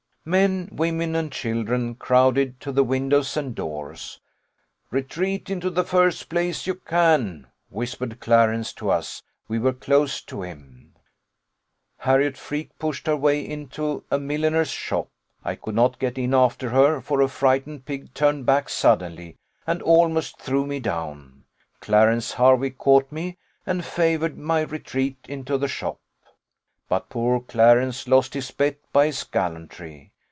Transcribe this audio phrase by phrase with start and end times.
[0.23, 4.19] "Men, women, and children, crowded to the windows and doors.
[4.91, 10.43] 'Retreat into the first place you can,' whispered Clarence to us: we were close to
[10.43, 10.93] him.
[11.97, 15.09] Harriot Freke pushed her way into a milliner's shop:
[15.43, 19.81] I could not get in after her, for a frightened pig turned back suddenly, and
[19.81, 21.45] almost threw me down.
[21.79, 25.97] Clarence Hervey caught me, and favoured my retreat into the shop.
[26.87, 30.09] But poor Clarence lost his bet by his gallantry.